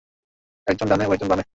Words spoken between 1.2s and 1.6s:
বামে।